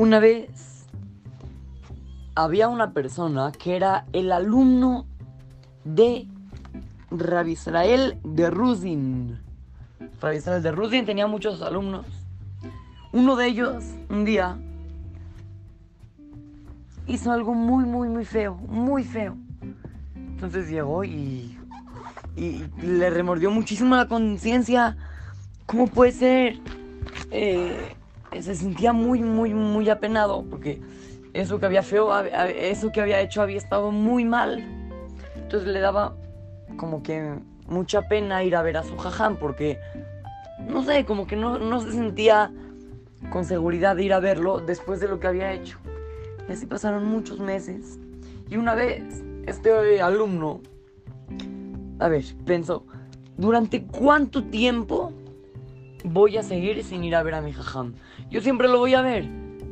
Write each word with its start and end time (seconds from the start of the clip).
Una 0.00 0.18
vez 0.18 0.86
había 2.34 2.68
una 2.68 2.94
persona 2.94 3.52
que 3.52 3.76
era 3.76 4.06
el 4.14 4.32
alumno 4.32 5.04
de 5.84 6.26
Rabbi 7.10 7.52
Israel 7.52 8.18
de 8.24 8.48
Ruzin. 8.48 9.38
Rabbi 10.22 10.36
Israel 10.38 10.62
de 10.62 10.72
Ruzin 10.72 11.04
tenía 11.04 11.26
muchos 11.26 11.60
alumnos. 11.60 12.06
Uno 13.12 13.36
de 13.36 13.48
ellos, 13.48 13.84
un 14.08 14.24
día, 14.24 14.56
hizo 17.06 17.30
algo 17.30 17.52
muy, 17.52 17.84
muy, 17.84 18.08
muy 18.08 18.24
feo, 18.24 18.54
muy 18.54 19.04
feo. 19.04 19.36
Entonces 20.14 20.70
llegó 20.70 21.04
y, 21.04 21.58
y 22.36 22.64
le 22.80 23.10
remordió 23.10 23.50
muchísimo 23.50 23.96
la 23.96 24.08
conciencia. 24.08 24.96
¿Cómo 25.66 25.88
puede 25.88 26.12
ser? 26.12 26.58
Eh, 27.30 27.96
se 28.40 28.54
sentía 28.54 28.92
muy, 28.92 29.22
muy, 29.22 29.54
muy 29.54 29.88
apenado 29.90 30.44
porque 30.48 30.80
eso 31.32 31.58
que 31.58 31.66
había 31.66 31.82
feo, 31.82 32.10
eso 32.24 32.90
que 32.92 33.00
había 33.00 33.20
hecho 33.20 33.42
había 33.42 33.58
estado 33.58 33.90
muy 33.90 34.24
mal. 34.24 34.64
Entonces 35.36 35.68
le 35.68 35.80
daba 35.80 36.14
como 36.76 37.02
que 37.02 37.34
mucha 37.66 38.08
pena 38.08 38.42
ir 38.42 38.56
a 38.56 38.62
ver 38.62 38.76
a 38.76 38.82
su 38.82 38.96
jaján 38.96 39.36
porque, 39.36 39.78
no 40.66 40.82
sé, 40.82 41.04
como 41.04 41.26
que 41.26 41.36
no, 41.36 41.58
no 41.58 41.80
se 41.80 41.92
sentía 41.92 42.52
con 43.30 43.44
seguridad 43.44 43.96
de 43.96 44.04
ir 44.04 44.12
a 44.12 44.20
verlo 44.20 44.60
después 44.60 45.00
de 45.00 45.08
lo 45.08 45.20
que 45.20 45.26
había 45.26 45.52
hecho. 45.52 45.78
Y 46.48 46.52
así 46.52 46.66
pasaron 46.66 47.04
muchos 47.04 47.38
meses. 47.38 47.98
Y 48.48 48.56
una 48.56 48.74
vez, 48.74 49.22
este 49.46 50.00
alumno, 50.00 50.60
a 51.98 52.08
ver, 52.08 52.24
pensó, 52.44 52.84
¿durante 53.36 53.84
cuánto 53.84 54.44
tiempo 54.44 54.99
voy 56.04 56.36
a 56.36 56.42
seguir 56.42 56.82
sin 56.84 57.04
ir 57.04 57.14
a 57.14 57.22
ver 57.22 57.34
a 57.34 57.42
mi 57.42 57.52
jajam? 57.52 57.94
Yo 58.30 58.40
siempre 58.40 58.68
lo 58.68 58.78
voy 58.78 58.94
a 58.94 59.02
ver. 59.02 59.28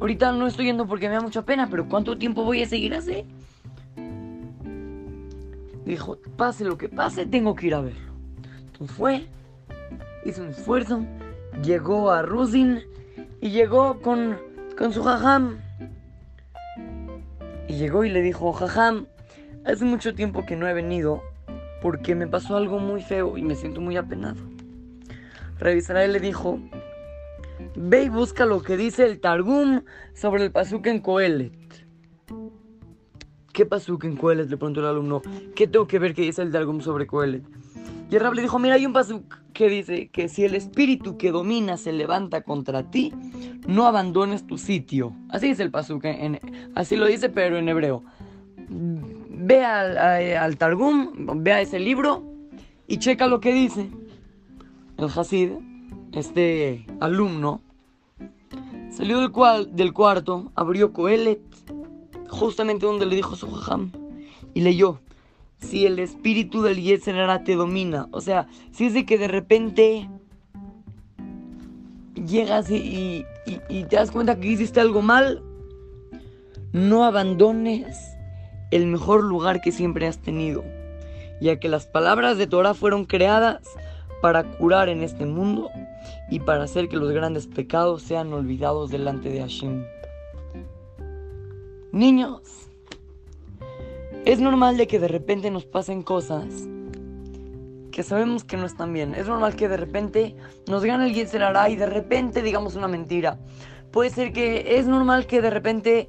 Ahorita 0.00 0.32
no 0.32 0.46
estoy 0.46 0.66
yendo 0.66 0.86
porque 0.86 1.08
me 1.08 1.14
da 1.14 1.20
mucha 1.20 1.42
pena, 1.42 1.68
pero 1.70 1.88
¿cuánto 1.88 2.18
tiempo 2.18 2.44
voy 2.44 2.62
a 2.62 2.66
seguir 2.66 2.94
así? 2.94 3.24
Dijo, 5.84 6.18
pase 6.36 6.64
lo 6.64 6.76
que 6.78 6.88
pase, 6.88 7.26
tengo 7.26 7.54
que 7.54 7.68
ir 7.68 7.74
a 7.74 7.80
verlo. 7.80 8.12
Entonces 8.66 8.96
fue, 8.96 9.26
hizo 10.24 10.42
un 10.42 10.48
esfuerzo, 10.48 11.04
llegó 11.62 12.10
a 12.10 12.22
Rusin 12.22 12.80
y 13.40 13.50
llegó 13.50 14.00
con, 14.00 14.38
con 14.76 14.92
su 14.92 15.02
jajam. 15.02 15.58
Y 17.68 17.74
llegó 17.74 18.04
y 18.04 18.10
le 18.10 18.22
dijo, 18.22 18.52
jajam, 18.52 19.06
hace 19.64 19.84
mucho 19.84 20.14
tiempo 20.14 20.44
que 20.44 20.56
no 20.56 20.68
he 20.68 20.74
venido 20.74 21.22
porque 21.80 22.14
me 22.14 22.26
pasó 22.26 22.56
algo 22.56 22.78
muy 22.78 23.02
feo 23.02 23.36
y 23.36 23.42
me 23.42 23.54
siento 23.54 23.80
muy 23.80 23.96
apenado. 23.96 24.51
Revisará 25.62 26.04
y 26.04 26.10
le 26.10 26.18
dijo, 26.18 26.58
ve 27.76 28.02
y 28.02 28.08
busca 28.08 28.46
lo 28.46 28.62
que 28.62 28.76
dice 28.76 29.04
el 29.04 29.20
Targum 29.20 29.82
sobre 30.12 30.42
el 30.42 30.50
Pasuk 30.50 30.88
en 30.88 30.98
Coelet. 30.98 31.52
¿Qué 33.52 33.64
Pasuk 33.64 34.02
en 34.02 34.16
Coelet? 34.16 34.50
Le 34.50 34.56
preguntó 34.56 34.80
el 34.80 34.86
alumno. 34.86 35.22
¿Qué 35.54 35.68
tengo 35.68 35.86
que 35.86 36.00
ver 36.00 36.14
que 36.14 36.22
dice 36.22 36.42
el 36.42 36.50
Targum 36.50 36.80
sobre 36.80 37.06
Coelet? 37.06 37.44
Y 38.10 38.16
el 38.16 38.20
Rab 38.20 38.34
le 38.34 38.42
dijo, 38.42 38.58
mira, 38.58 38.74
hay 38.74 38.86
un 38.86 38.92
Pasuk 38.92 39.38
que 39.52 39.68
dice 39.68 40.08
que 40.08 40.28
si 40.28 40.44
el 40.44 40.56
espíritu 40.56 41.16
que 41.16 41.30
domina 41.30 41.76
se 41.76 41.92
levanta 41.92 42.42
contra 42.42 42.90
ti, 42.90 43.12
no 43.64 43.86
abandones 43.86 44.44
tu 44.44 44.58
sitio. 44.58 45.14
Así 45.28 45.46
dice 45.46 45.62
el 45.62 45.70
Pasuk, 45.70 46.04
en, 46.06 46.40
así 46.74 46.96
lo 46.96 47.06
dice, 47.06 47.28
pero 47.28 47.56
en 47.56 47.68
hebreo. 47.68 48.02
Ve 48.68 49.64
al, 49.64 49.96
al 49.96 50.56
Targum, 50.56 51.12
ve 51.36 51.52
a 51.52 51.60
ese 51.60 51.78
libro 51.78 52.24
y 52.88 52.98
checa 52.98 53.28
lo 53.28 53.38
que 53.38 53.52
dice. 53.52 53.88
El 55.02 55.10
Hasid, 55.10 55.50
este 56.12 56.86
alumno, 57.00 57.60
salió 58.92 59.18
del, 59.18 59.32
cual, 59.32 59.74
del 59.74 59.92
cuarto, 59.92 60.52
abrió 60.54 60.92
Coelet, 60.92 61.40
justamente 62.28 62.86
donde 62.86 63.06
le 63.06 63.16
dijo 63.16 63.34
su 63.34 63.50
jajam, 63.50 63.90
y 64.54 64.60
leyó 64.60 65.00
si 65.58 65.86
el 65.86 65.98
espíritu 65.98 66.62
del 66.62 66.80
Yetzerara 66.80 67.42
te 67.42 67.56
domina. 67.56 68.06
O 68.12 68.20
sea, 68.20 68.46
si 68.70 68.86
es 68.86 68.94
de 68.94 69.04
que 69.04 69.18
de 69.18 69.26
repente 69.26 70.08
llegas 72.14 72.70
y, 72.70 73.24
y, 73.68 73.82
te 73.84 73.96
das 73.96 74.12
cuenta 74.12 74.38
que 74.38 74.46
hiciste 74.46 74.78
algo 74.78 75.02
mal, 75.02 75.42
no 76.72 77.04
abandones 77.04 77.98
el 78.70 78.86
mejor 78.86 79.24
lugar 79.24 79.62
que 79.62 79.72
siempre 79.72 80.06
has 80.06 80.18
tenido, 80.18 80.62
ya 81.40 81.58
que 81.58 81.68
las 81.68 81.88
palabras 81.88 82.38
de 82.38 82.46
Torah 82.46 82.74
fueron 82.74 83.04
creadas 83.04 83.62
para 84.22 84.44
curar 84.44 84.88
en 84.88 85.02
este 85.02 85.26
mundo 85.26 85.68
y 86.30 86.38
para 86.38 86.62
hacer 86.62 86.88
que 86.88 86.96
los 86.96 87.10
grandes 87.10 87.48
pecados 87.48 88.02
sean 88.02 88.32
olvidados 88.32 88.88
delante 88.90 89.28
de 89.28 89.40
Hashem. 89.40 89.84
Niños, 91.90 92.40
es 94.24 94.40
normal 94.40 94.76
de 94.76 94.86
que 94.86 95.00
de 95.00 95.08
repente 95.08 95.50
nos 95.50 95.66
pasen 95.66 96.02
cosas 96.02 96.46
que 97.90 98.04
sabemos 98.04 98.44
que 98.44 98.56
no 98.56 98.64
están 98.64 98.92
bien. 98.92 99.14
Es 99.14 99.26
normal 99.26 99.56
que 99.56 99.68
de 99.68 99.76
repente 99.76 100.36
nos 100.68 100.84
gane 100.84 101.08
el 101.08 101.14
Yetzer 101.14 101.42
y 101.68 101.76
de 101.76 101.86
repente 101.86 102.42
digamos 102.42 102.76
una 102.76 102.86
mentira. 102.86 103.40
Puede 103.90 104.10
ser 104.10 104.32
que 104.32 104.78
es 104.78 104.86
normal 104.86 105.26
que 105.26 105.42
de 105.42 105.50
repente 105.50 106.08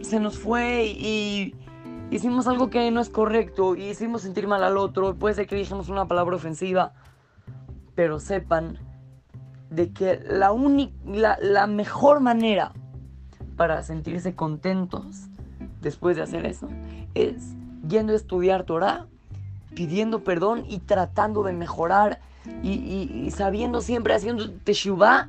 se 0.00 0.20
nos 0.20 0.38
fue 0.38 0.86
y 0.86 1.54
hicimos 2.10 2.46
algo 2.46 2.70
que 2.70 2.90
no 2.90 3.00
es 3.00 3.10
correcto 3.10 3.76
y 3.76 3.84
hicimos 3.84 4.22
sentir 4.22 4.46
mal 4.46 4.62
al 4.62 4.76
otro. 4.76 5.14
Puede 5.14 5.34
ser 5.34 5.46
que 5.46 5.56
dijimos 5.56 5.88
una 5.88 6.06
palabra 6.06 6.36
ofensiva. 6.36 6.92
Pero 7.94 8.20
sepan 8.20 8.78
de 9.70 9.92
que 9.92 10.20
la, 10.28 10.54
la, 11.04 11.38
la 11.40 11.66
mejor 11.66 12.20
manera 12.20 12.72
para 13.56 13.82
sentirse 13.82 14.34
contentos 14.34 15.28
después 15.82 16.16
de 16.16 16.22
hacer 16.22 16.46
eso 16.46 16.68
es 17.14 17.54
yendo 17.86 18.12
a 18.12 18.16
estudiar 18.16 18.64
Torah, 18.64 19.06
pidiendo 19.74 20.24
perdón 20.24 20.64
y 20.68 20.78
tratando 20.78 21.42
de 21.42 21.52
mejorar 21.52 22.20
y, 22.62 23.30
sabiendo 23.30 23.80
siempre, 23.80 24.14
haciendo 24.14 24.50
teshuvah, 24.50 25.28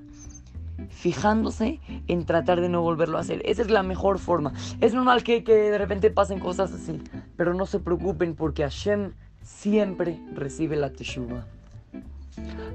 fijándose 0.89 1.79
en 2.07 2.25
tratar 2.25 2.61
de 2.61 2.69
no 2.69 2.81
volverlo 2.81 3.17
a 3.17 3.21
hacer. 3.21 3.41
Esa 3.45 3.61
es 3.61 3.69
la 3.69 3.83
mejor 3.83 4.19
forma. 4.19 4.53
Es 4.81 4.93
normal 4.93 5.23
que, 5.23 5.43
que 5.43 5.53
de 5.53 5.77
repente 5.77 6.09
pasen 6.11 6.39
cosas 6.39 6.71
así, 6.73 7.01
pero 7.35 7.53
no 7.53 7.65
se 7.65 7.79
preocupen 7.79 8.35
porque 8.35 8.63
Hashem 8.63 9.11
siempre 9.43 10.19
recibe 10.33 10.75
la 10.75 10.91
teshuvah. 10.91 11.45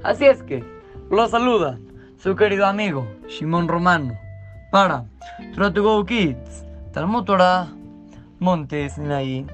Así 0.03 0.25
es 0.25 0.43
que, 0.43 0.63
lo 1.09 1.27
saluda 1.27 1.79
su 2.17 2.35
querido 2.35 2.65
amigo 2.65 3.07
Shimon 3.27 3.67
Romano 3.67 4.17
para 4.71 5.05
Try 5.53 5.71
to 5.73 5.83
Go 5.83 6.05
Kids, 6.05 6.65
Talmud 6.91 7.23
Torah 7.23 7.67
Montes 8.39 8.93
Sinaí. 8.93 9.45